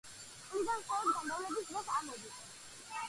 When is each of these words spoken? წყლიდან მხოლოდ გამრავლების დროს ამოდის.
წყლიდან 0.45 0.79
მხოლოდ 0.79 1.13
გამრავლების 1.17 1.69
დროს 1.69 1.93
ამოდის. 2.01 2.41